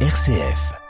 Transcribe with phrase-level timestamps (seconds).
[0.00, 0.85] RCF.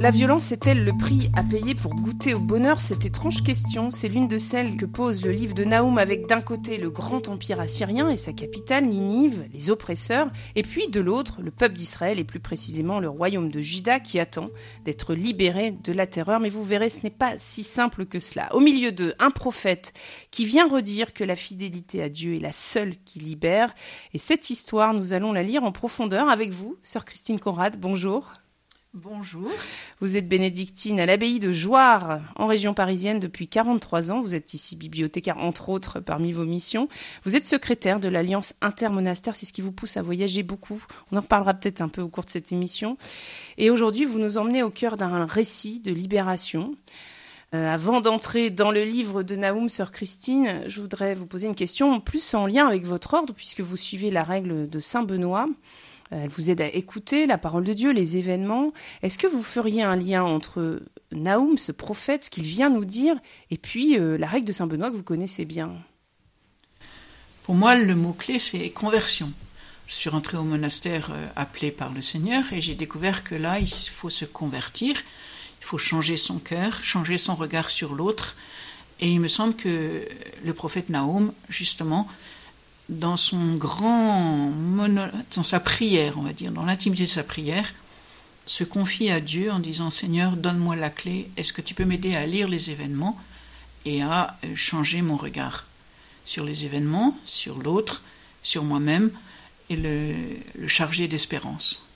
[0.00, 2.80] La violence est-elle le prix à payer pour goûter au bonheur?
[2.80, 6.40] Cette étrange question, c'est l'une de celles que pose le livre de Naoum avec d'un
[6.40, 11.42] côté le grand empire assyrien et sa capitale Ninive, les oppresseurs, et puis de l'autre
[11.42, 14.48] le peuple d'Israël et plus précisément le royaume de Juda qui attend
[14.86, 16.40] d'être libéré de la terreur.
[16.40, 18.54] Mais vous verrez, ce n'est pas si simple que cela.
[18.54, 19.92] Au milieu d'eux, un prophète
[20.30, 23.74] qui vient redire que la fidélité à Dieu est la seule qui libère.
[24.14, 27.78] Et cette histoire, nous allons la lire en profondeur avec vous, sœur Christine Conrad.
[27.78, 28.39] Bonjour.
[28.92, 29.48] Bonjour.
[30.00, 34.20] Vous êtes bénédictine à l'abbaye de Joire, en région parisienne, depuis 43 ans.
[34.20, 36.88] Vous êtes ici bibliothécaire, entre autres, parmi vos missions.
[37.22, 40.84] Vous êtes secrétaire de l'Alliance intermonastère, c'est ce qui vous pousse à voyager beaucoup.
[41.12, 42.98] On en reparlera peut-être un peu au cours de cette émission.
[43.58, 46.74] Et aujourd'hui, vous nous emmenez au cœur d'un récit de libération.
[47.54, 51.54] Euh, avant d'entrer dans le livre de Naoum, sœur Christine, je voudrais vous poser une
[51.54, 55.46] question plus en lien avec votre ordre, puisque vous suivez la règle de Saint Benoît.
[56.10, 58.72] Elle vous aide à écouter la parole de Dieu, les événements.
[59.02, 63.16] Est-ce que vous feriez un lien entre Naoum, ce prophète, ce qu'il vient nous dire,
[63.50, 65.72] et puis euh, la règle de Saint Benoît que vous connaissez bien?
[67.44, 69.32] Pour moi, le mot-clé, c'est conversion.
[69.86, 73.58] Je suis rentrée au monastère euh, appelé par le Seigneur et j'ai découvert que là,
[73.58, 74.96] il faut se convertir,
[75.60, 78.36] il faut changer son cœur, changer son regard sur l'autre.
[79.00, 80.06] Et il me semble que
[80.44, 82.06] le prophète Naoum, justement,
[82.90, 84.52] dans son grand
[85.36, 87.72] dans sa prière, on va dire, dans l'intimité de sa prière,
[88.46, 92.14] se confie à Dieu en disant Seigneur, donne-moi la clé, est-ce que tu peux m'aider
[92.14, 93.18] à lire les événements
[93.84, 95.66] et à euh, changer mon regard
[96.24, 98.02] sur les événements, sur l'autre,
[98.42, 99.10] sur moi-même
[99.70, 101.86] et le charger d'espérance.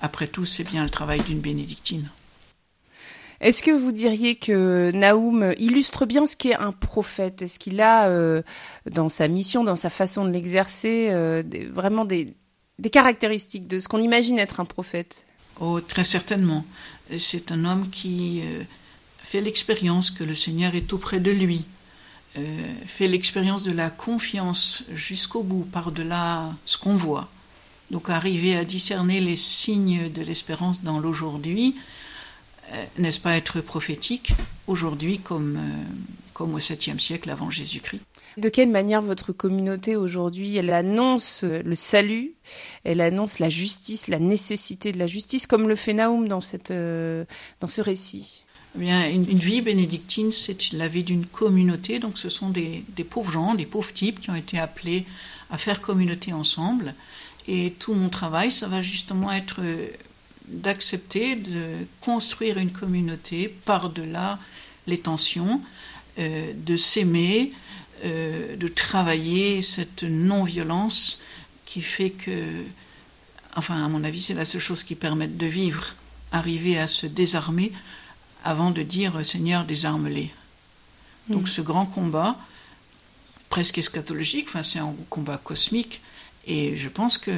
[0.00, 2.10] Après tout, c'est bien le travail d'une bénédictine.
[3.40, 7.42] Est-ce que vous diriez que Naoum illustre bien ce qu'est un prophète?
[7.42, 8.42] Est-ce qu'il a, euh,
[8.90, 12.34] dans sa mission, dans sa façon de l'exercer, euh, vraiment des,
[12.90, 15.24] caractéristiques de ce qu'on imagine être un prophète?
[15.60, 16.64] Oh, très certainement.
[17.16, 18.62] C'est un homme qui euh,
[19.18, 21.64] fait l'expérience que le Seigneur est auprès de lui,
[22.86, 27.28] fait l'expérience de la confiance jusqu'au bout, par-delà ce qu'on voit.
[27.90, 31.74] Donc arriver à discerner les signes de l'espérance dans l'aujourd'hui,
[32.98, 34.32] n'est-ce pas être prophétique
[34.66, 35.84] aujourd'hui comme, euh,
[36.34, 38.02] comme au 7e siècle avant Jésus-Christ
[38.36, 42.34] de quelle manière votre communauté aujourd'hui, elle annonce le salut,
[42.84, 46.70] elle annonce la justice, la nécessité de la justice, comme le fait Naoum dans, cette,
[46.70, 47.24] euh,
[47.60, 48.42] dans ce récit?
[48.76, 51.98] Eh bien, une, vie bénédictine, c'est la vie d'une communauté.
[51.98, 55.04] Donc, ce sont des, des, pauvres gens, des pauvres types qui ont été appelés
[55.50, 56.94] à faire communauté ensemble.
[57.48, 59.62] Et tout mon travail, ça va justement être
[60.48, 64.38] d'accepter de construire une communauté par-delà
[64.86, 65.60] les tensions,
[66.18, 67.52] euh, de s'aimer,
[68.04, 71.22] euh, de travailler cette non-violence
[71.64, 72.64] qui fait que,
[73.54, 75.94] enfin à mon avis c'est la seule chose qui permette de vivre,
[76.32, 77.72] arriver à se désarmer
[78.44, 80.30] avant de dire Seigneur désarme-les.
[81.28, 81.46] Donc mm.
[81.46, 82.36] ce grand combat,
[83.50, 86.00] presque eschatologique, enfin c'est un combat cosmique,
[86.46, 87.32] et je pense que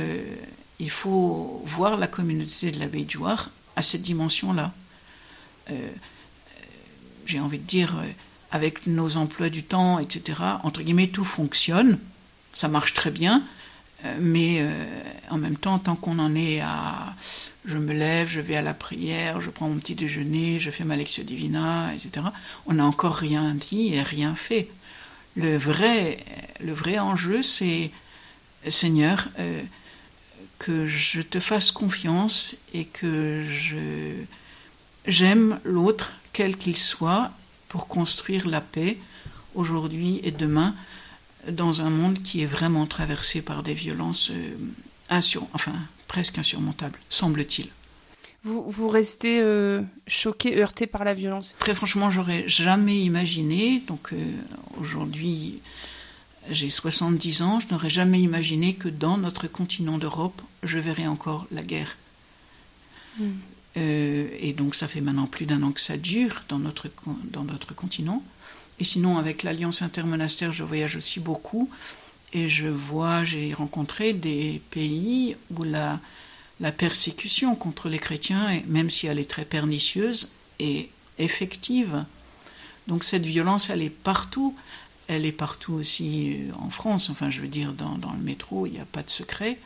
[0.81, 4.73] il faut voir la communauté de l'abbaye de Jouarre à cette dimension-là.
[5.71, 5.89] Euh,
[7.27, 8.07] j'ai envie de dire, euh,
[8.51, 11.99] avec nos emplois du temps, etc., entre guillemets, tout fonctionne,
[12.53, 13.45] ça marche très bien,
[14.05, 14.67] euh, mais
[15.29, 17.15] en même temps, tant qu'on en est à
[17.67, 20.85] je me lève, je vais à la prière, je prends mon petit déjeuner, je fais
[20.85, 22.27] ma lectio divina, etc.,
[22.67, 24.69] on n'a encore rien dit et rien fait.
[25.37, 26.17] Le vrai,
[26.61, 27.91] le vrai enjeu, c'est
[28.67, 29.29] Seigneur,
[30.61, 34.13] que je te fasse confiance et que je
[35.07, 37.33] j'aime l'autre quel qu'il soit
[37.69, 38.99] pour construire la paix
[39.55, 40.75] aujourd'hui et demain
[41.49, 45.73] dans un monde qui est vraiment traversé par des violences euh, enfin
[46.07, 47.69] presque insurmontables, semble-t-il.
[48.43, 51.57] Vous, vous restez euh, choqué, heurté par la violence?
[51.59, 53.83] Très franchement, j'aurais jamais imaginé.
[53.87, 54.17] Donc euh,
[54.79, 55.61] aujourd'hui,
[56.49, 61.47] j'ai 70 ans, je n'aurais jamais imaginé que dans notre continent d'Europe, je verrais encore
[61.51, 61.97] la guerre.
[63.19, 63.33] Hmm.
[63.77, 66.89] Euh, et donc ça fait maintenant plus d'un an que ça dure dans notre,
[67.25, 68.23] dans notre continent.
[68.79, 71.71] Et sinon, avec l'Alliance intermonastère, je voyage aussi beaucoup.
[72.33, 76.01] Et je vois, j'ai rencontré des pays où la,
[76.61, 80.89] la persécution contre les chrétiens, même si elle est très pernicieuse, est
[81.19, 82.05] effective.
[82.87, 84.57] Donc cette violence, elle est partout
[85.11, 88.73] elle est partout aussi euh, en France, enfin je veux dire dans, le métro, il
[88.73, 89.59] n'y a pas de secret.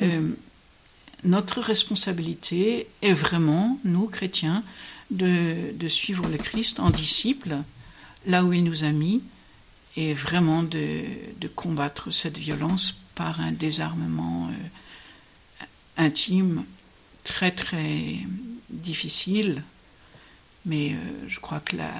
[0.00, 0.30] Euh,
[1.24, 4.62] notre responsabilité est vraiment, nous chrétiens,
[5.10, 7.56] de, de, suivre le Christ en disciple,
[8.26, 9.22] là où il nous a mis,
[9.96, 11.02] et vraiment de,
[11.38, 15.64] de combattre cette violence par un désarmement euh,
[15.96, 16.64] intime
[17.24, 18.16] très très
[18.70, 19.62] difficile.
[20.64, 20.96] Mais euh,
[21.28, 21.92] je crois que la,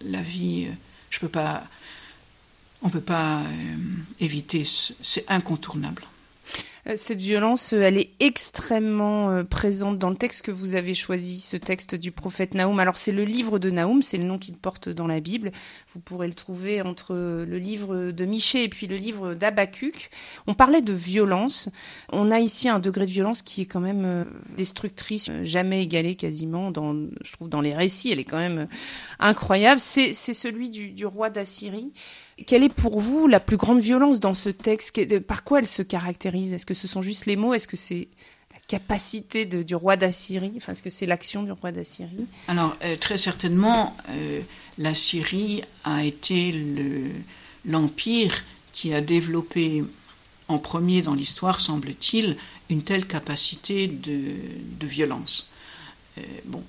[0.00, 0.68] la vie,
[1.10, 1.64] je peux pas,
[2.82, 3.42] on peut pas
[4.20, 6.02] éviter, c'est incontournable.
[6.86, 10.94] Euh, cette violence, euh, elle est extrêmement euh, présente dans le texte que vous avez
[10.94, 12.80] choisi, ce texte du prophète Naoum.
[12.80, 15.52] Alors c'est le livre de Naoum, c'est le nom qu'il porte dans la Bible.
[15.92, 20.10] Vous pourrez le trouver entre le livre de Michée et puis le livre d'Abacuc.
[20.46, 21.68] On parlait de violence.
[22.10, 24.24] On a ici un degré de violence qui est quand même
[24.56, 28.10] destructrice, jamais égalé quasiment dans, je trouve, dans les récits.
[28.10, 28.68] Elle est quand même
[29.18, 29.80] incroyable.
[29.80, 31.92] C'est celui du roi d'Assyrie.
[32.46, 35.82] Quelle est pour vous la plus grande violence dans ce texte Par quoi elle se
[35.82, 36.54] caractérise?
[36.54, 37.54] Est-ce que ce sont juste les mots?
[37.54, 38.08] Est-ce que c'est
[38.52, 40.52] la capacité du roi d'Assyrie?
[40.56, 42.26] Enfin, est-ce que c'est l'action du roi d'Assyrie?
[42.48, 44.40] Alors, euh, très certainement, euh,
[44.78, 46.54] la Syrie a été
[47.66, 48.42] l'empire
[48.72, 49.84] qui a développé
[50.48, 52.36] en premier dans l'histoire, semble-t-il,
[52.70, 55.52] une telle capacité de, violence.
[56.18, 56.62] Euh, bon,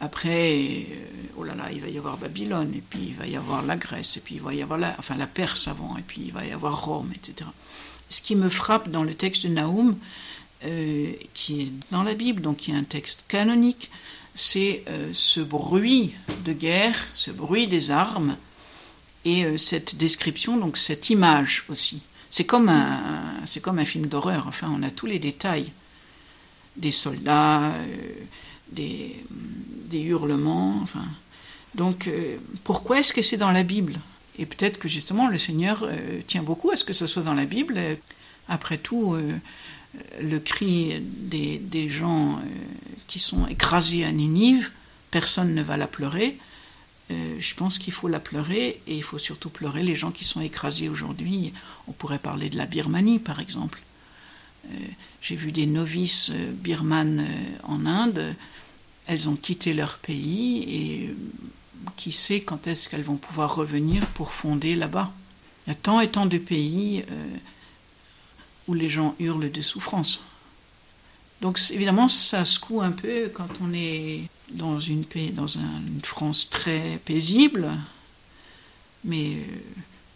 [0.00, 1.06] après, euh,
[1.36, 3.76] oh là là, il va y avoir Babylone, et puis il va y avoir la
[3.76, 6.32] Grèce, et puis il va y avoir la, enfin, la Perse avant, et puis il
[6.32, 7.48] va y avoir Rome, etc.
[8.10, 9.96] Ce qui me frappe dans le texte de Naoum,
[10.64, 13.90] euh, qui est dans la Bible, donc qui est un texte canonique,
[14.34, 16.12] c'est euh, ce bruit
[16.44, 18.36] de guerre, ce bruit des armes,
[19.24, 22.02] et cette description, donc cette image aussi.
[22.30, 23.00] C'est comme un,
[23.44, 24.44] c'est comme un film d'horreur.
[24.46, 25.72] Enfin, on a tous les détails
[26.76, 27.72] des soldats,
[28.72, 29.16] des
[29.92, 30.78] hurlements.
[30.82, 31.04] Enfin.
[31.76, 34.00] Donc, euh, pourquoi est-ce que c'est dans la Bible?
[34.38, 37.34] Et peut-être que justement, le Seigneur euh, tient beaucoup à ce que ce soit dans
[37.34, 37.78] la Bible.
[38.48, 39.32] Après tout, euh,
[40.20, 42.40] le cri des, des gens
[43.06, 44.70] qui sont écrasés à Ninive,
[45.10, 46.38] personne ne va la pleurer.
[47.08, 50.42] je pense qu'il faut la pleurer et il faut surtout pleurer les gens qui sont
[50.42, 51.54] écrasés aujourd'hui.
[51.88, 53.80] On pourrait parler de la Birmanie, par exemple.
[55.22, 57.26] J'ai vu des novices birmanes
[57.62, 58.34] en Inde
[59.06, 61.14] elles ont quitté leur pays et
[61.96, 65.12] qui sait quand est-ce qu'elles vont pouvoir revenir pour fonder là-bas.
[65.66, 67.36] Il y a tant et tant de pays euh,
[68.66, 70.20] où les gens hurlent de souffrance.
[71.40, 77.00] Donc évidemment, ça secoue un peu quand on est dans une, dans une France très
[77.04, 77.70] paisible,
[79.04, 79.42] mais euh,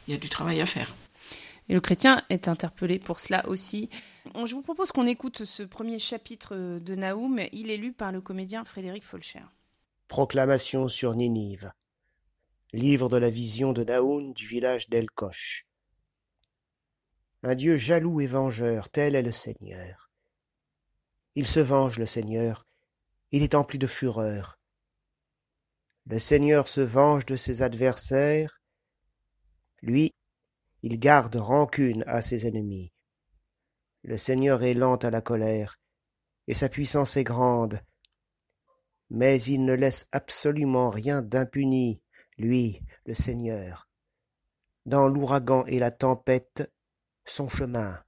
[0.09, 0.95] il y a du travail à faire.
[1.69, 3.89] Et le chrétien est interpellé pour cela aussi.
[4.25, 7.40] Je vous propose qu'on écoute ce premier chapitre de Naoum.
[7.52, 9.43] Il est lu par le comédien Frédéric Folcher.
[10.08, 11.72] Proclamation sur Ninive.
[12.72, 15.67] Livre de la vision de Naoum du village d'El-Koch.
[17.43, 20.11] Un Dieu jaloux et vengeur, tel est le Seigneur.
[21.34, 22.67] Il se venge, le Seigneur,
[23.32, 24.58] il est empli de fureur.
[26.06, 28.61] Le Seigneur se venge de ses adversaires,
[29.81, 30.12] lui,
[30.82, 32.93] il garde rancune à ses ennemis.
[34.02, 35.79] Le Seigneur est lent à la colère,
[36.47, 37.81] et sa puissance est grande.
[39.11, 42.02] Mais il ne laisse absolument rien d'impuni,
[42.38, 43.88] lui, le Seigneur.
[44.87, 46.73] Dans l'ouragan et la tempête,
[47.25, 48.02] son chemin.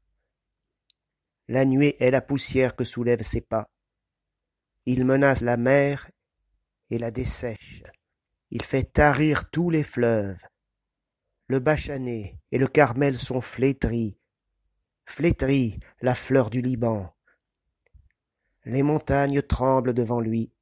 [1.48, 3.70] La nuée est la poussière que soulèvent ses pas.
[4.86, 6.10] Il menace la mer
[6.90, 7.82] et la dessèche.
[8.50, 10.42] Il fait tarir tous les fleuves.
[11.48, 14.18] Le Bachané et le Carmel sont flétris,
[15.12, 17.14] flétris, la fleur du Liban.
[18.64, 20.54] Les montagnes tremblent devant lui,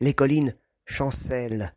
[0.00, 1.76] les collines chancellent.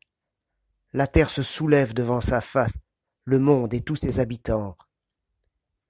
[0.94, 2.80] La terre se soulève devant sa face,
[3.24, 4.76] le monde et tous ses habitants.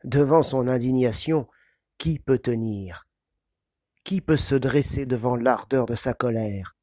[0.03, 1.48] Devant son indignation,
[1.98, 3.07] qui peut tenir?
[4.03, 6.75] Qui peut se dresser devant l'ardeur de sa colère?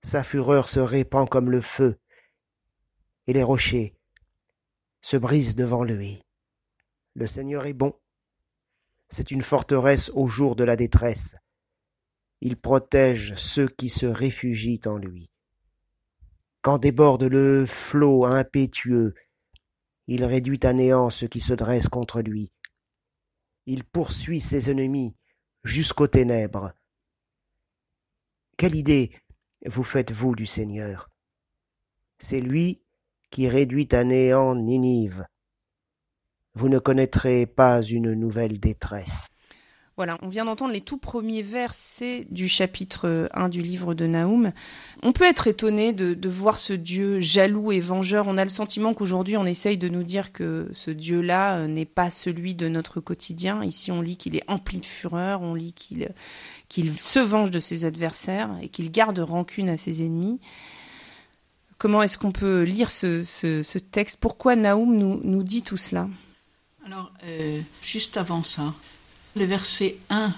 [0.00, 1.98] Sa fureur se répand comme le feu,
[3.26, 3.94] et les rochers,
[5.02, 6.24] se brise devant lui.
[7.14, 7.94] Le Seigneur est bon.
[9.10, 11.36] C'est une forteresse au jour de la détresse.
[12.40, 15.30] Il protège ceux qui se réfugient en lui.
[16.62, 19.14] Quand déborde le flot impétueux,
[20.06, 22.52] il réduit à néant ceux qui se dressent contre lui.
[23.66, 25.16] Il poursuit ses ennemis
[25.64, 26.72] jusqu'aux ténèbres.
[28.56, 29.12] Quelle idée
[29.66, 31.10] vous faites-vous du Seigneur?
[32.18, 32.82] C'est lui
[33.30, 35.26] qui réduit à néant Ninive.
[36.58, 39.28] Vous ne connaîtrez pas une nouvelle détresse.
[39.94, 44.50] Voilà, on vient d'entendre les tout premiers versets du chapitre 1 du livre de Naoum.
[45.04, 48.26] On peut être étonné de, voir ce Dieu jaloux et vengeur.
[48.26, 51.84] On a le sentiment qu'aujourd'hui on essaye de nous dire que ce Dieu-là euh, n'est
[51.84, 53.62] pas celui de notre quotidien.
[53.62, 55.74] Ici on lit qu'il est empli de fureur, on lit
[56.68, 60.40] qu'il se venge de ses adversaires et qu'il garde rancune à ses ennemis.
[61.78, 64.18] Comment est-ce qu'on peut lire ce, texte?
[64.20, 66.08] Pourquoi Naoum nous dit tout cela?
[66.90, 68.72] Alors, euh, juste avant ça,
[69.36, 70.32] le verset 1,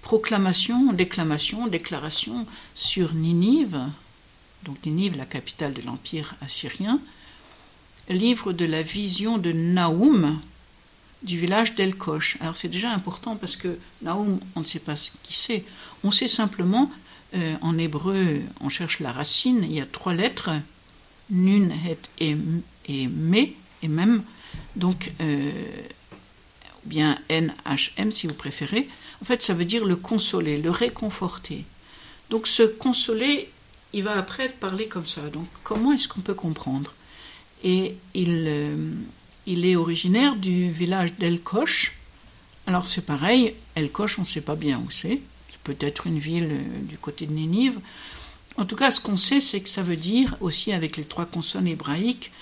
[0.00, 3.78] proclamation, déclamation, déclaration sur Ninive,
[4.64, 6.98] donc Ninive, la capitale de l'Empire assyrien,
[8.08, 10.40] livre de la vision de Naoum
[11.22, 12.38] du village d'El-Kosh.
[12.40, 15.62] Alors c'est déjà important parce que Naoum, on ne sait pas qui c'est.
[16.04, 16.90] On sait simplement,
[17.34, 20.52] euh, en hébreu, on cherche la racine, il y a trois lettres,
[21.28, 22.34] Nun, Het et,
[22.88, 23.48] et Me,
[23.82, 24.22] et même.
[24.76, 25.50] Donc, euh,
[26.86, 28.88] bien NHM si vous préférez,
[29.20, 31.64] en fait ça veut dire le consoler, le réconforter.
[32.30, 33.48] Donc ce consoler,
[33.92, 35.22] il va après parler comme ça.
[35.32, 36.92] Donc comment est-ce qu'on peut comprendre?
[37.64, 38.90] Et il, euh,
[39.46, 41.92] il est originaire du village d'El Koch.
[42.66, 45.20] Alors c'est pareil, El Koch on ne sait pas bien où c'est.
[45.50, 47.78] C'est peut-être une ville euh, du côté de Nénive.
[48.58, 51.26] En tout cas, ce qu'on sait, c'est que ça veut dire aussi avec les trois
[51.26, 52.32] consonnes hébraïques,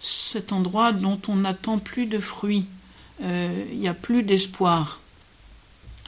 [0.00, 2.66] cet endroit dont on n'attend plus de fruits
[3.22, 5.00] euh, il n'y a plus d'espoir.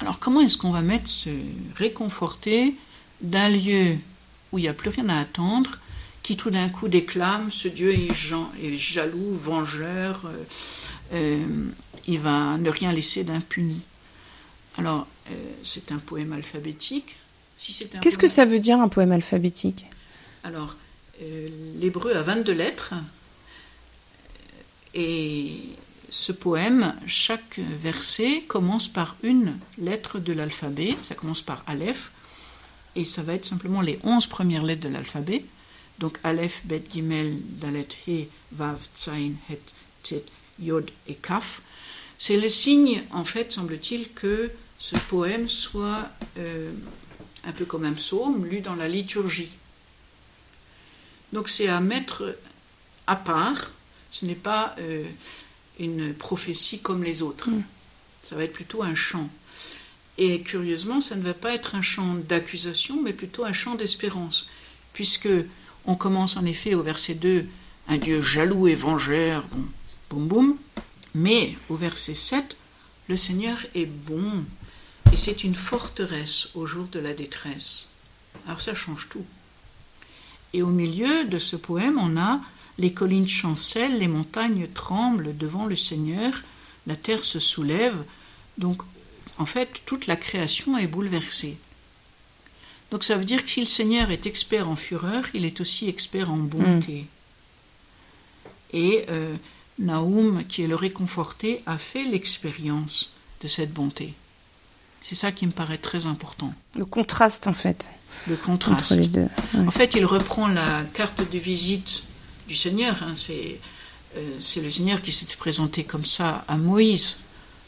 [0.01, 1.31] Alors comment est-ce qu'on va mettre se
[1.77, 2.75] réconforter
[3.21, 3.97] d'un lieu
[4.53, 5.79] où il n'y a plus rien à attendre,
[6.23, 10.45] qui tout d'un coup déclame ce Dieu est, jaloux, vengeur, euh,
[11.15, 11.67] euh,
[12.07, 13.81] il va ne rien laisser d'impuni.
[14.77, 15.07] Alors
[15.63, 17.17] c'est un poème alphabétique.
[17.59, 19.85] Si Qu'est-ce que ça veut dire un poème alphabétique?
[20.45, 20.77] Alors
[21.79, 22.95] l'hébreu a 22 lettres
[24.95, 25.61] et
[26.11, 32.13] ce poème, chaque verset commence par une lettre de l'alphabet, ça commence par Aleph,
[32.97, 35.45] et ça va être simplement les onze premières lettres de l'alphabet.
[35.99, 39.61] Donc Aleph, Bet, Gimel, Dalet, He, Vav, Tzain, Het,
[40.03, 40.25] Tet,
[40.61, 41.63] Yod et Kaf.
[42.19, 46.73] C'est le signe, en fait, semble-t-il, que ce poème soit euh,
[47.45, 49.51] un peu comme un psaume, lu dans la liturgie.
[51.33, 52.37] Donc c'est à mettre
[53.07, 53.71] à part,
[54.11, 55.05] ce n'est pas euh,
[55.79, 57.51] une prophétie comme les autres.
[57.51, 57.63] Mm.
[58.23, 59.29] Ça va être plutôt un chant.
[60.19, 64.49] Et curieusement, ça ne va pas être un chant d'accusation, mais plutôt un chant d'espérance,
[64.93, 65.29] puisque
[65.87, 67.47] on commence en effet au verset 2,
[67.89, 69.65] un Dieu jaloux et vengeur, bon,
[70.11, 70.57] boum boum,
[71.15, 72.57] mais au verset 7,
[73.09, 74.45] le Seigneur est bon,
[75.13, 77.91] et c'est une forteresse au jour de la détresse.
[78.47, 79.25] Alors ça change tout.
[80.53, 82.41] Et au milieu de ce poème, on a
[82.79, 86.33] les collines chancellent, les montagnes tremblent devant le Seigneur,
[86.87, 87.97] la terre se soulève.
[88.57, 88.83] Donc,
[89.37, 91.57] en fait, toute la création est bouleversée.
[92.91, 95.89] Donc ça veut dire que si le Seigneur est expert en fureur, il est aussi
[95.89, 97.03] expert en bonté.
[97.03, 98.77] Mm.
[98.77, 99.35] Et euh,
[99.79, 104.15] Naoum, qui est le réconforté, a fait l'expérience de cette bonté.
[105.03, 106.53] C'est ça qui me paraît très important.
[106.77, 107.89] Le contraste, en fait.
[108.27, 108.93] Le contraste.
[108.93, 109.29] Entre les deux.
[109.55, 112.08] En fait, il reprend la carte de visite
[112.49, 112.97] du Seigneur.
[113.03, 113.15] Hein.
[113.31, 117.19] Euh, c'est le Seigneur qui s'est présenté comme ça à Moïse.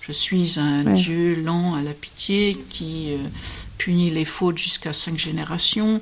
[0.01, 3.19] Je suis un Dieu lent à la pitié qui euh,
[3.79, 6.01] punit les fautes jusqu'à cinq générations.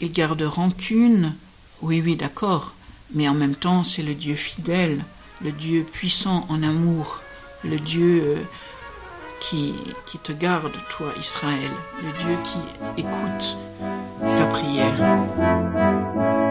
[0.00, 1.34] Il garde rancune.
[1.82, 2.74] Oui, oui, d'accord.
[3.12, 5.04] Mais en même temps, c'est le Dieu fidèle,
[5.42, 7.20] le Dieu puissant en amour,
[7.64, 8.42] le Dieu euh,
[9.40, 9.74] qui,
[10.06, 11.70] qui te garde, toi, Israël,
[12.02, 13.58] le Dieu qui écoute
[14.20, 16.47] ta prière.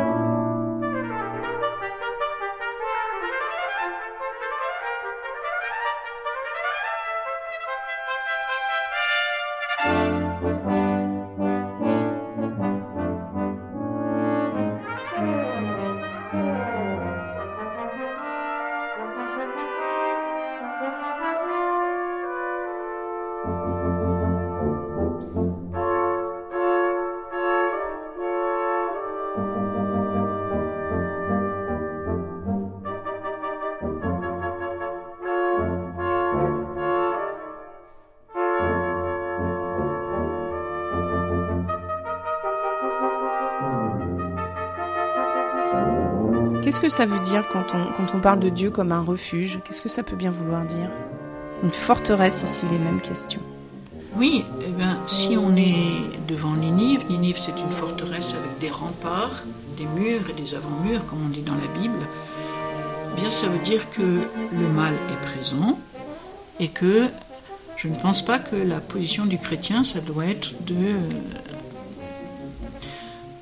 [46.78, 49.60] Qu'est-ce que ça veut dire quand on, quand on parle de Dieu comme un refuge?
[49.66, 50.92] Qu'est-ce que ça peut bien vouloir dire?
[51.64, 53.42] Une forteresse ici, les mêmes questions.
[54.16, 59.44] Oui, eh si on est devant Ninive, Ninive c'est une forteresse avec des remparts,
[59.76, 63.64] des murs et des avant-murs, comme on dit dans la Bible, eh bien ça veut
[63.64, 65.80] dire que le mal est présent
[66.60, 67.08] et que
[67.76, 70.96] Je ne pense pas que la position du chrétien, ça doit être de,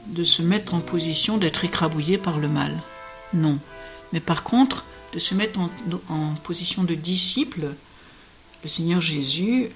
[0.08, 2.72] de se mettre en position d'être écrabouillé par le mal.
[3.36, 3.60] Non.
[4.13, 5.70] Mais par contre, de se mettre en,
[6.10, 7.74] en position de disciple,
[8.63, 9.70] le Seigneur Jésus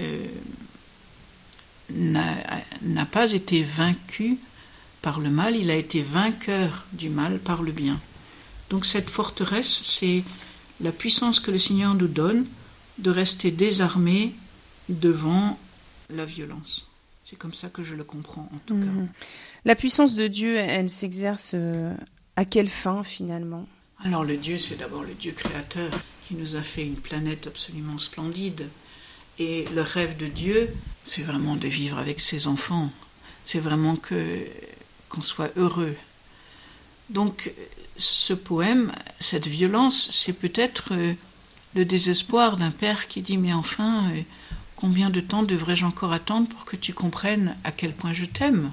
[0.00, 0.26] euh,
[1.90, 4.38] n'a pas été vaincu
[5.02, 8.00] par le mal, il a été vainqueur du mal par le bien.
[8.70, 10.24] Donc cette forteresse, c'est
[10.80, 12.46] la puissance que le Seigneur nous donne
[12.98, 14.32] de rester désarmé
[14.88, 15.58] devant
[16.10, 16.86] la violence.
[17.24, 18.84] C'est comme ça que je le comprends en tout cas.
[18.84, 19.08] Mhm.
[19.64, 21.94] La puissance de Dieu, elle s'exerce euh,
[22.36, 23.66] à quelle fin finalement?
[24.04, 25.90] Alors le Dieu, c'est d'abord le Dieu créateur
[26.26, 28.68] qui nous a fait une planète absolument splendide.
[29.38, 30.72] Et le rêve de Dieu,
[31.04, 32.90] c'est vraiment de vivre avec ses enfants.
[33.44, 34.38] C'est vraiment que
[35.08, 35.94] qu'on soit heureux.
[37.10, 37.52] Donc
[37.96, 41.14] ce poème, cette violence, c'est peut-être euh,
[41.74, 44.22] le désespoir d'un père qui dit mais enfin, euh,
[44.76, 48.70] combien de temps devrais-je encore attendre pour que tu comprennes à quel point je t'aime?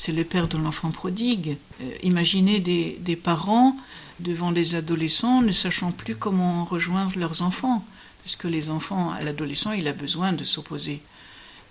[0.00, 1.58] C'est le père de l'enfant prodigue.
[1.82, 3.76] Euh, imaginez des, parents
[4.18, 7.84] devant des adolescents ne sachant plus comment rejoindre leurs enfants,
[8.24, 11.02] parce que les enfants, à l'adolescent, il a besoin de s'opposer.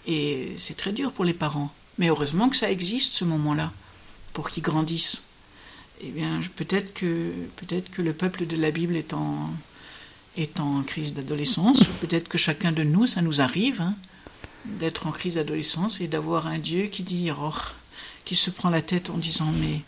[0.05, 1.73] Et c'est très dur pour les parents.
[1.97, 3.71] Mais heureusement que ça existe ce moment-là,
[4.33, 5.29] pour qu'ils grandissent
[6.01, 9.49] eh bien, peut-être que, peut-être que le peuple de la Bible est en,
[10.37, 13.95] est en crise d'adolescence, peut-être que chacun de nous, ça nous arrive, hein,
[14.65, 17.49] d'être en crise d'adolescence et d'avoir un Dieu qui dit, oh,
[18.29, 19.81] qui se prend la tête en disant, mais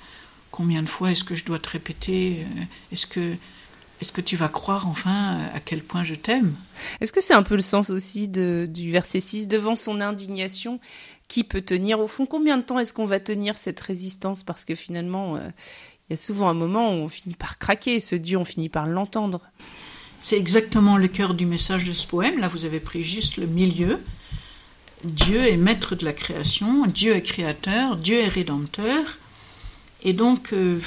[0.50, 2.44] combien de fois est-ce que je dois te répéter?
[2.92, 3.36] Est-ce que,
[4.02, 6.56] est-ce que tu vas croire enfin à quel point je t'aime?
[7.02, 10.80] Est-ce que c'est un peu le sens aussi de, du verset 6 Devant son indignation,
[11.28, 14.44] qui peut tenir Au fond, combien de temps est-ce qu'on va tenir cette résistance?
[14.44, 15.48] Parce que finalement, euh,
[16.10, 18.70] il y a souvent un moment où on finit par craquer, ce Dieu, on finit
[18.70, 19.42] par l'entendre.
[20.20, 22.40] C'est exactement le cœur du message de ce poème.
[22.40, 24.00] Là, vous avez pris juste le milieu.
[25.04, 29.18] Dieu est maître de la création, Dieu est créateur, Dieu est rédempteur.
[30.04, 30.80] Et donc, euh,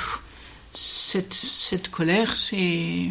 [0.73, 3.11] cette, cette, colère, c'est.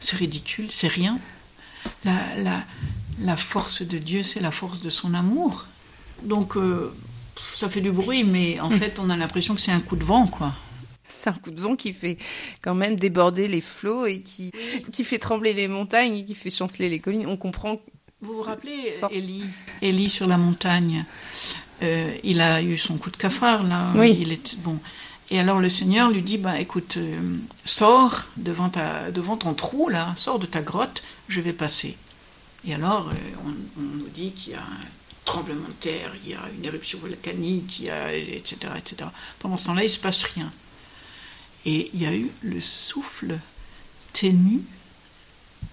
[0.00, 1.18] C'est ridicule, c'est rien.
[2.04, 2.64] La, la,
[3.20, 5.66] la, force de Dieu, c'est la force de son amour.
[6.22, 6.94] Donc, euh,
[7.52, 8.78] ça fait du bruit, mais en hmm.
[8.78, 10.54] fait, on a l'impression que c'est un coup de vent, quoi.
[11.08, 12.18] C'est un coup de vent qui fait
[12.60, 14.52] quand même déborder les flots et qui,
[14.92, 17.26] qui fait trembler les montagnes et qui fait chanceler les collines.
[17.26, 17.80] On comprend.
[18.20, 19.44] Vous vous rappelez Élie
[19.80, 21.04] Élie sur la montagne.
[21.82, 23.92] Euh, il a eu son coup de cafard, là.
[23.94, 24.16] Oui.
[24.20, 24.80] Il est, bon.
[25.30, 29.88] Et alors le Seigneur lui dit, bah, écoute, euh, sors devant, ta, devant ton trou,
[29.88, 31.96] là, sors de ta grotte, je vais passer.
[32.66, 33.14] Et alors, euh,
[33.46, 34.80] on, on, nous dit qu'il y a un
[35.24, 39.10] tremblement de terre, il y a une éruption volcanique, il y a, etc., etc.
[39.38, 40.50] Pendant ce temps-là, il ne se passe rien.
[41.66, 43.38] Et il y a eu le souffle
[44.12, 44.62] ténu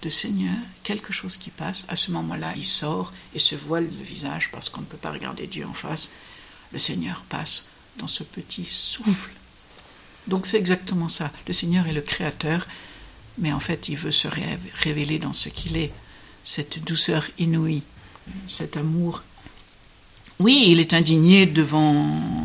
[0.01, 1.85] de Seigneur, quelque chose qui passe.
[1.87, 5.11] À ce moment-là, il sort et se voile le visage parce qu'on ne peut pas
[5.11, 6.09] regarder Dieu en face.
[6.71, 9.31] Le Seigneur passe dans ce petit souffle.
[10.27, 11.31] Donc c'est exactement ça.
[11.47, 12.67] Le Seigneur est le Créateur,
[13.37, 14.27] mais en fait, il veut se
[14.81, 15.91] révéler dans ce qu'il est,
[16.43, 17.83] cette douceur inouïe,
[18.47, 19.23] cet amour
[20.39, 21.93] oui, il est indigné devant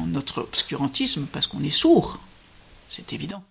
[0.07, 2.21] notre obscurantisme parce qu'on est sourd.
[2.87, 3.43] C'est évident.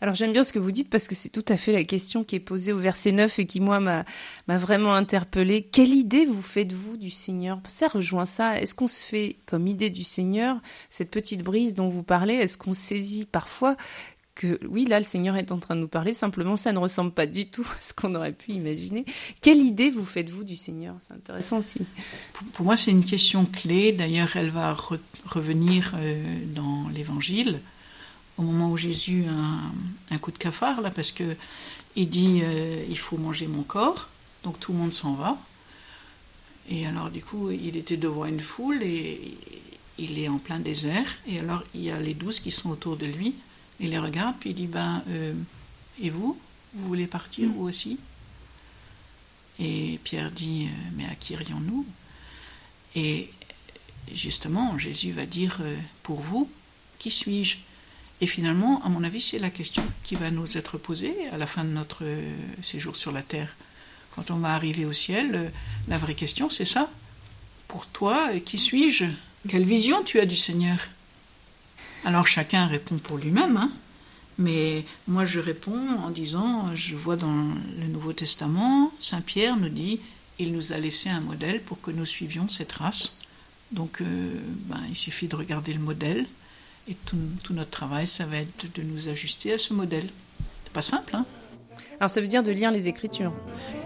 [0.00, 2.24] Alors j'aime bien ce que vous dites parce que c'est tout à fait la question
[2.24, 4.04] qui est posée au verset 9 et qui moi m'a
[4.48, 5.62] vraiment interpellée.
[5.62, 7.60] Quelle idée vous faites-vous du Seigneur?
[7.68, 8.60] Ça rejoint ça.
[8.60, 10.56] Est-ce qu'on se fait comme idée du Seigneur
[10.90, 12.34] cette petite brise dont vous parlez?
[12.34, 13.76] Est-ce qu'on saisit parfois
[14.36, 17.10] que oui, là, le Seigneur est en train de nous parler, simplement ça ne ressemble
[17.10, 19.04] pas du tout à ce qu'on aurait pu imaginer?
[19.40, 20.94] Quelle idée vous faites-vous du Seigneur?
[21.00, 21.80] C'est intéressant aussi.
[22.52, 23.92] Pour, moi, c'est une question clé.
[23.92, 24.76] D'ailleurs, elle va
[25.24, 26.22] revenir euh,
[26.54, 27.60] dans l'Évangile,
[28.38, 31.36] au moment où Jésus a un, coup de cafard, là, parce que
[31.94, 34.08] il dit euh, il faut manger mon corps,
[34.44, 35.38] donc tout le monde s'en va.
[36.68, 39.36] Et alors, du coup, il était devant une foule et
[39.98, 42.96] il est en plein désert, et alors il y a les douze qui sont autour
[42.96, 43.34] de lui.
[43.80, 45.32] Il les regarde, puis il dit Ben, euh,
[46.00, 46.38] et vous?
[46.74, 47.98] Vous voulez partir, vous aussi?
[49.58, 51.86] Et Pierre dit euh, Mais à qui irions-nous?
[52.94, 53.30] Et
[54.12, 55.60] justement, Jésus va dire
[56.02, 56.50] Pour vous,
[56.98, 57.58] qui suis-je?
[58.20, 61.46] Et finalement, à mon avis, c'est la question qui va nous être posée à la
[61.46, 62.04] fin de notre
[62.62, 63.54] séjour sur la terre.
[64.14, 65.52] Quand on va arriver au ciel,
[65.88, 66.90] la vraie question, c'est ça.
[67.68, 69.04] Pour toi, qui suis-je?
[69.48, 70.78] Quelle vision tu as du Seigneur?
[72.04, 73.70] Alors chacun répond pour lui-même, hein.
[74.38, 77.48] mais moi je réponds en disant, je vois dans
[77.80, 80.00] le Nouveau Testament, Saint Pierre nous dit,
[80.38, 83.18] il nous a laissé un modèle pour que nous suivions cette race.
[83.72, 86.26] Donc euh, ben, il suffit de regarder le modèle
[86.88, 87.16] et tout,
[87.50, 90.08] notre travail, ça va être de nous ajuster à ce modèle.
[90.64, 91.26] C'est pas simple, hein
[91.98, 93.32] Alors ça veut dire de lire les Écritures.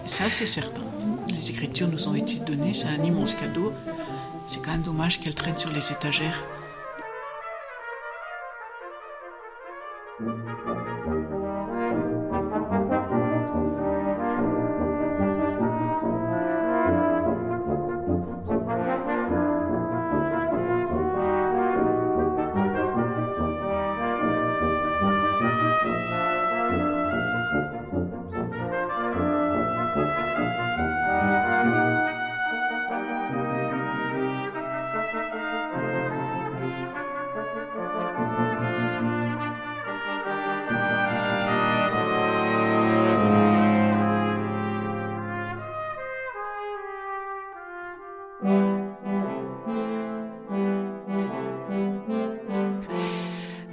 [0.07, 0.83] Ça c'est certain.
[1.29, 3.73] les Écritures nous ont été données, c'est un immense cadeau.
[4.47, 6.43] C'est quand même dommage qu'elles traînent sur les étagères.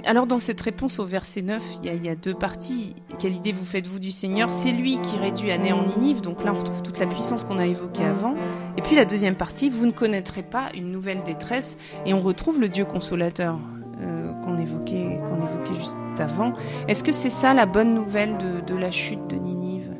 [0.08, 2.94] Alors dans cette réponse au verset 9, il y, a, deux parties.
[3.18, 4.50] Quelle idée vous faites-vous du Seigneur?
[4.50, 7.58] C'est lui qui réduit à néant Ninive, donc là on retrouve toute la puissance qu'on
[7.58, 8.34] a évoquée avant.
[8.78, 12.58] Et puis la deuxième partie, vous ne connaîtrez pas une nouvelle détresse, et on retrouve
[12.58, 13.58] le Dieu consolateur
[14.00, 16.54] euh, qu'on évoquait, qu'on évoquait juste avant.
[16.88, 19.90] Est-ce que c'est ça la bonne nouvelle de, la chute de Ninive?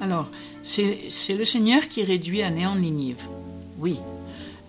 [0.00, 0.28] Alors,
[0.64, 3.22] c'est le Seigneur qui réduit à néant Ninive,
[3.78, 3.96] oui.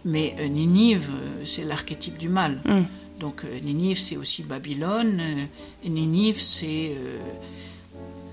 [0.07, 2.61] Mais euh, Ninive, euh, c'est l'archétype du mal.
[2.67, 2.85] Hum.
[3.19, 5.19] Donc euh, Ninive, c'est aussi Babylone.
[5.21, 7.19] Euh, Ninive, c'est euh,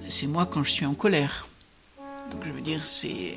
[0.09, 1.47] c'est moi quand je suis en colère.
[2.31, 3.35] Donc je veux dire, c'est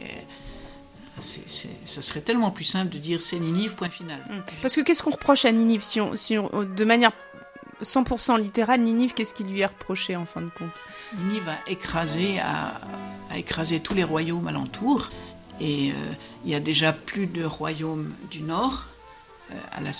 [1.86, 4.19] ça serait tellement plus simple de dire c'est Ninive, point final.
[4.29, 4.43] Hum.
[4.62, 7.12] Parce que qu'est-ce qu'on reproche à Ninive si on, si de manière
[7.81, 10.81] 100% littérale, Ninive, qu'est-ce qui lui est reproché en fin de compte?
[11.17, 12.81] Ninive a écrasé, a,
[13.36, 15.10] écrasé tous les royaumes alentours.
[15.62, 15.93] Et
[16.43, 18.88] il y a déjà plus de royaumes du nord
[19.71, 19.91] à la,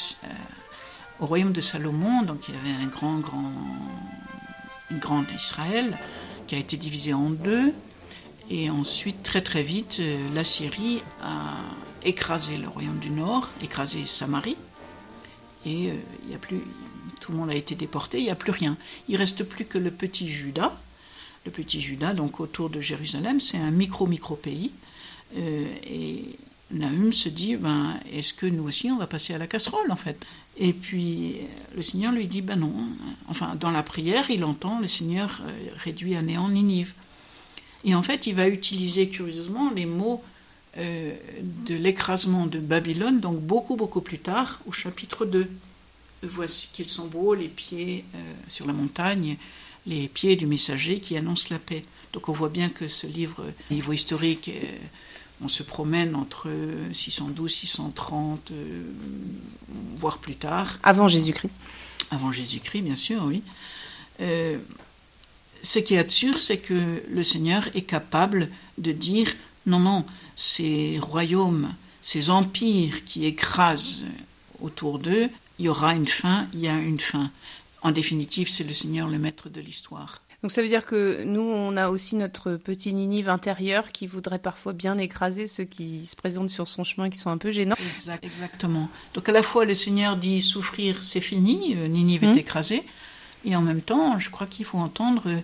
[1.20, 3.52] au royaume de Salomon, donc il y avait un grand, grand,
[4.92, 5.98] une grande Israël
[6.48, 7.74] qui a été divisé en deux.
[8.50, 11.56] Et ensuite, très très vite, euh, la Syrie a
[12.04, 14.58] écrasé le royaume du Nord, écrasé Samarie.
[15.66, 15.94] Et euh,
[16.26, 16.62] il y a plus,
[17.20, 18.78] tout le monde a été déporté, il n'y a plus rien.
[19.08, 20.78] Il reste plus que le petit Juda.
[21.46, 24.72] Le petit Juda, donc autour de Jérusalem, c'est un micro-micro pays.
[25.38, 26.38] Euh, et
[26.72, 29.96] Nahum se dit, ben, est-ce que nous aussi on va passer à la casserole en
[29.96, 30.18] fait?
[30.58, 31.38] Et puis
[31.76, 32.74] le Seigneur lui dit, ben non.
[33.28, 36.94] Enfin, dans la prière, il entend le Seigneur euh, réduit à néant Ninive.
[37.84, 40.24] Et en fait, il va utiliser curieusement les mots
[40.78, 41.14] euh,
[41.66, 45.48] de l'écrasement de Babylone, donc beaucoup, beaucoup plus tard, au chapitre 2.
[46.24, 49.38] Voici qu'ils sont beaux, les pieds euh, sur la montagne,
[49.86, 51.84] les pieds du messager qui annonce la paix.
[52.14, 54.50] Donc on voit bien que ce livre, niveau historique,
[55.44, 56.50] on se promène entre
[56.94, 58.84] 612, 630, euh,
[59.98, 60.78] voire plus tard.
[60.84, 61.52] Avant Jésus-Christ.
[62.12, 63.44] Avant Jésus-Christ, bien sûr, oui.
[64.22, 64.58] Euh,
[65.62, 69.34] ce qui est sûr, c'est que le Seigneur est capable de dire
[69.66, 74.06] non, non, ces royaumes, ces empires qui écrasent
[74.62, 77.32] autour d'eux, il y aura une fin, il y a une fin.
[77.82, 80.22] En définitive, c'est le Seigneur le maître de l'histoire.
[80.46, 84.38] Donc ça veut dire que nous, on a aussi notre petit Ninive intérieur qui voudrait
[84.38, 87.76] parfois bien écraser ceux qui se présentent sur son chemin, qui sont un peu gênants.
[88.22, 88.88] exactement.
[89.16, 92.38] Donc à la fois, le Seigneur dit souffrir, c'est fini, euh, Ninive est hum.
[92.38, 92.84] écrasé,
[93.44, 95.40] et en même temps, je crois qu'il faut entendre, euh,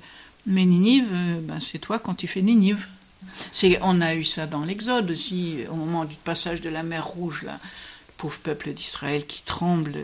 [0.45, 2.87] mais Ninive, euh, ben, c'est toi quand tu fais Ninive.
[3.51, 7.07] C'est, on a eu ça dans l'Exode aussi, au moment du passage de la mer
[7.07, 9.95] Rouge, là, le pauvre peuple d'Israël qui tremble,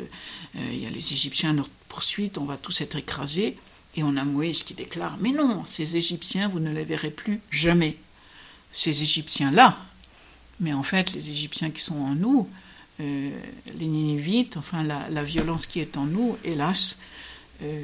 [0.55, 3.57] il y a les Égyptiens à notre poursuite, on va tous être écrasés.
[3.97, 7.41] Et on a Moïse qui déclare Mais non, ces Égyptiens, vous ne les verrez plus
[7.51, 7.97] jamais.
[8.71, 9.77] Ces Égyptiens-là,
[10.59, 12.47] mais en fait, les Égyptiens qui sont en nous,
[12.99, 13.31] euh,
[13.75, 16.99] les Ninivites, enfin, la, violence qui est en nous, hélas,
[17.63, 17.83] euh,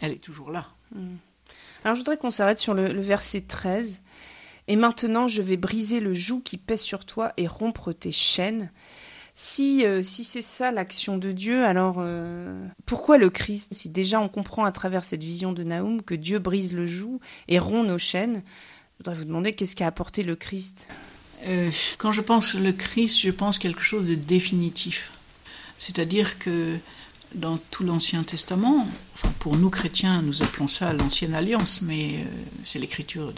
[0.00, 0.68] elle est toujours là.
[0.94, 1.16] Hmm.
[1.84, 4.02] Alors, je voudrais qu'on s'arrête sur le, le verset 13.
[4.68, 8.70] Et maintenant, je vais briser le joug qui pèse sur toi et rompre tes chaînes.
[9.36, 13.74] Si, euh, si c'est ça l'action de Dieu, alors euh, pourquoi le Christ?
[13.74, 17.18] Si déjà on comprend à travers cette vision de Naoum que Dieu brise le joug
[17.48, 20.86] et rompt nos chaînes, je voudrais vous demander qu'est-ce qu'a apporté le Christ?
[21.46, 25.10] Euh, Quand je pense le Christ, je pense quelque chose de définitif.
[25.78, 26.78] C'est-à-dire que
[27.34, 28.86] dans tout l'Ancien Testament,
[29.40, 32.24] pour nous chrétiens, nous appelons ça l'Ancienne Alliance, mais
[32.62, 33.32] c'est l'écriture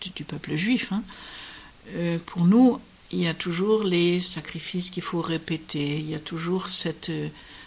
[0.00, 0.92] du, peuple juif.
[0.92, 1.04] Hein.
[2.26, 2.80] pour nous,
[3.12, 7.12] il y a toujours les sacrifices qu'il faut répéter, il y a toujours cette,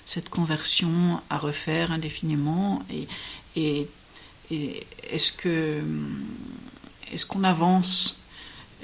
[0.05, 2.83] cette conversion à refaire indéfiniment.
[2.91, 3.07] Et,
[3.55, 3.87] et,
[5.11, 5.81] est-ce que
[7.13, 8.19] est-ce qu'on avance?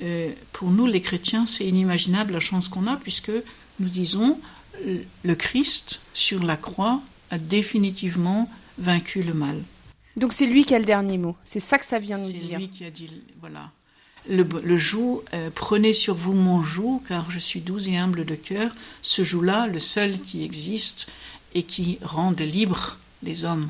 [0.04, 3.32] Euh, Pour nous, les chrétiens, c'est inimaginable la chance qu'on a, puisque
[3.80, 4.40] nous disons
[5.24, 9.64] le Christ sur la croix a définitivement vaincu le mal.
[10.16, 11.36] Donc c'est lui qui a le dernier mot.
[11.44, 12.42] C'est ça que ça vient nous dire.
[12.52, 13.72] C'est lui qui a dit voilà.
[14.30, 18.36] Le, joug, euh, prenez sur vous mon joug, car je suis doux et humble de
[18.36, 18.76] cœur.
[19.02, 21.12] Ce joug-là, le seul qui existe
[21.54, 23.70] et qui rende libre les hommes.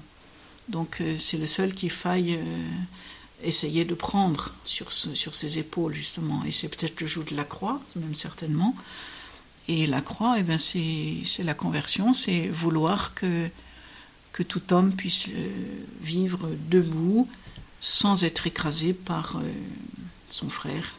[0.70, 2.40] Donc euh, c'est le seul qu'il faille
[3.44, 6.44] essayer de prendre sur, sur ses épaules, justement.
[6.46, 8.76] Et c'est peut-être le joug de la croix, même certainement.
[9.68, 13.50] Et la croix, eh c'est la conversion, c'est vouloir que,
[14.32, 15.28] que tout homme puisse
[16.02, 17.28] vivre debout
[17.82, 19.40] sans être écrasé par
[20.36, 20.96] son frère.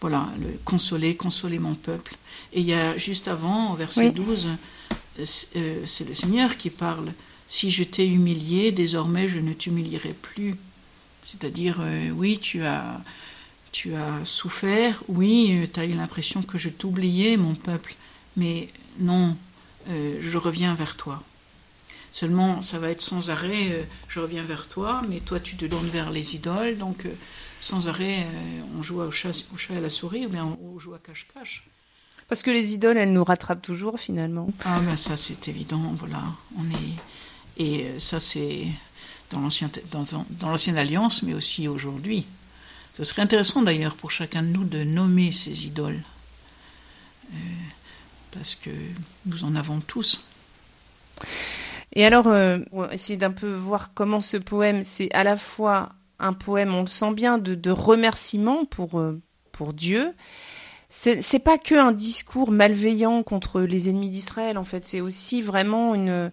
[0.00, 2.16] Voilà, le consoler, consoler mon peuple.
[2.52, 4.46] Et il y a juste avant, au verset 12,
[5.18, 5.24] euh,
[5.56, 7.12] euh, c'est le Seigneur qui parle.
[7.48, 10.54] Si je t'ai humilié, désormais je ne t'humilierai plus.
[11.24, 13.02] C'est-à-dire, euh, oui, tu as,
[13.72, 17.96] tu as souffert, oui, tu as eu l'impression que je t'oubliais, mon peuple,
[18.36, 18.68] mais
[19.00, 19.36] non,
[19.88, 21.22] je reviens vers toi.
[22.12, 25.88] Seulement, ça va être sans arrêt, je reviens vers toi, mais toi tu te donnes
[25.88, 27.06] vers les idoles, donc
[27.60, 30.44] sans arrêt, euh, on joue au chat, au chat et à la souris, ou bien
[30.44, 31.64] on joue à cache-cache.
[32.28, 34.48] Parce que les idoles, elles nous rattrapent toujours finalement.
[34.64, 36.22] Ah ben ça c'est évident, voilà.
[36.56, 38.66] On est et euh, ça c'est
[39.30, 42.24] dans l'ancien dans, dans l'ancienne alliance, mais aussi aujourd'hui.
[42.96, 46.00] Ce serait intéressant d'ailleurs pour chacun de nous de nommer ces idoles,
[47.32, 47.36] euh,
[48.32, 48.70] parce que
[49.26, 50.26] nous en avons tous.
[51.92, 55.92] Et alors, on va essayer d'un peu voir comment ce poème, c'est à la fois
[56.20, 59.20] un poème, on le sent bien, de, remerciement pour, euh,
[59.52, 60.14] pour Dieu.
[60.88, 64.84] C'est pas que un discours malveillant contre les ennemis d'Israël, en fait.
[64.84, 66.32] C'est aussi vraiment une,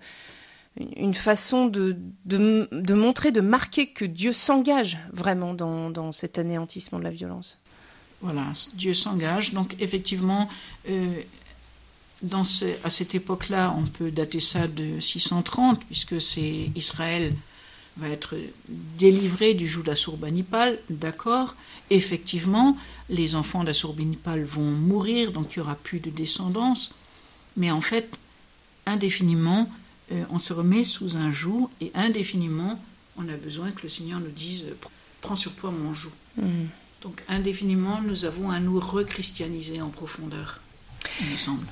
[0.96, 1.96] une façon de,
[2.26, 7.60] de, montrer, de marquer que Dieu s'engage vraiment dans, dans, cet anéantissement de la violence.
[8.22, 9.54] Voilà, Dieu s'engage.
[9.54, 10.50] Donc, effectivement,
[10.90, 11.22] euh,
[12.24, 12.44] dans
[12.84, 17.34] à cette époque-là, on peut dater ça de 630, puisque c'est Israël
[18.00, 18.36] va être
[18.98, 21.56] délivré du joug d'Assurbanipal, d'accord.
[21.90, 22.78] Effectivement,
[23.10, 26.94] les enfants d'Assurbanipal vont mourir, donc il n'y aura plus de descendance.
[27.56, 28.18] Mais en fait,
[28.86, 29.70] indéfiniment,
[30.12, 32.80] euh, on se remet sous un joug et indéfiniment,
[33.18, 34.68] on a besoin que le Seigneur nous dise
[35.22, 36.12] Prends sur toi mon joug.
[36.38, 36.68] Mhm.
[37.02, 40.60] Donc indéfiniment, nous avons à nous rechristianiser en profondeur,
[41.22, 41.66] il me semble.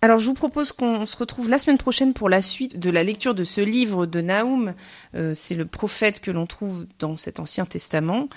[0.00, 3.02] Alors je vous propose qu'on se retrouve la semaine prochaine pour la suite de la
[3.02, 4.74] lecture de ce livre de Naoum.
[5.16, 8.28] Euh, c'est le prophète que l'on trouve dans cet Ancien Testament.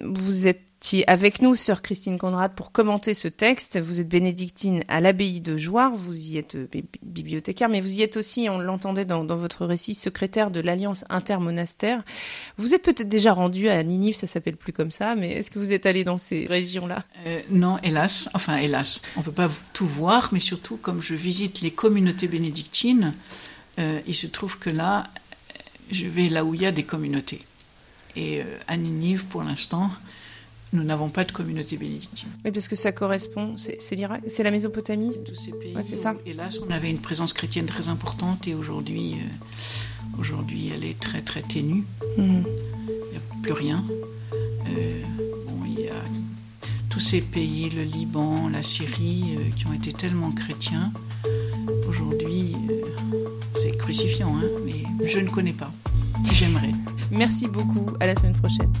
[0.00, 0.67] Vous êtes
[1.06, 3.78] avec nous, sœur Christine Conrad, pour commenter ce texte.
[3.78, 6.68] Vous êtes bénédictine à l'abbaye de Joire, vous y êtes euh,
[7.02, 12.02] bibliothécaire, mais vous y êtes aussi, on l'entendait dans, votre récit, secrétaire de l'Alliance intermonastère.
[12.56, 15.58] Vous êtes peut-être déjà rendu à Ninive, ça s'appelle plus comme ça, mais est-ce que
[15.58, 17.04] vous êtes allé dans ces régions-là?
[17.26, 18.30] Euh, Non, hélas.
[18.34, 19.02] Enfin, hélas.
[19.16, 23.14] On ne peut pas tout voir, mais surtout, comme je visite les communautés bénédictines,
[23.78, 25.08] euh, il se trouve que là,
[25.90, 27.44] je vais là où il y a des communautés.
[28.16, 29.90] Et à Ninive, pour l'instant,
[30.72, 32.28] nous n'avons pas de communauté bénédictine.
[32.44, 36.14] Oui, parce que ça correspond, c'est l'Irak, c'est la Mésopotamie Tous ces pays, c'est ça.
[36.26, 41.22] hélas, on avait une présence chrétienne très importante et aujourd'hui, euh, aujourd'hui, elle est très
[41.22, 41.84] très ténue.
[42.16, 42.42] Hmm.
[42.46, 43.84] Il n'y a plus rien.
[44.68, 45.02] Euh,
[45.46, 46.02] bon, il y a
[46.90, 50.92] tous ces pays, le Liban, la Syrie, euh, qui ont été tellement chrétiens.
[51.88, 52.54] Aujourd'hui,
[53.54, 55.72] c'est crucifiant, hein, mais je ne connais pas.
[56.32, 56.72] J'aimerais.
[57.10, 57.86] Merci beaucoup.
[58.00, 58.72] À la semaine prochaine.